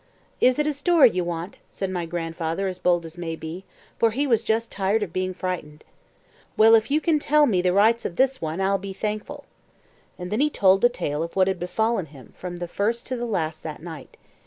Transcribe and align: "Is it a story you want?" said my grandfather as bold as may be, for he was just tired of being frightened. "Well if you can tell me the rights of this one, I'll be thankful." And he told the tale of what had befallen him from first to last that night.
"Is 0.39 0.57
it 0.57 0.65
a 0.65 0.73
story 0.73 1.11
you 1.11 1.23
want?" 1.23 1.57
said 1.69 1.91
my 1.91 2.07
grandfather 2.07 2.67
as 2.67 2.79
bold 2.79 3.05
as 3.05 3.19
may 3.19 3.35
be, 3.35 3.65
for 3.99 4.09
he 4.09 4.25
was 4.25 4.43
just 4.43 4.71
tired 4.71 5.03
of 5.03 5.13
being 5.13 5.31
frightened. 5.31 5.83
"Well 6.57 6.73
if 6.73 6.89
you 6.89 6.99
can 6.99 7.19
tell 7.19 7.45
me 7.45 7.61
the 7.61 7.71
rights 7.71 8.03
of 8.03 8.15
this 8.15 8.41
one, 8.41 8.59
I'll 8.59 8.79
be 8.79 8.93
thankful." 8.93 9.45
And 10.17 10.31
he 10.33 10.49
told 10.49 10.81
the 10.81 10.89
tale 10.89 11.21
of 11.21 11.35
what 11.35 11.47
had 11.47 11.59
befallen 11.59 12.07
him 12.07 12.33
from 12.35 12.57
first 12.61 13.05
to 13.05 13.15
last 13.23 13.61
that 13.61 13.83
night. 13.83 14.17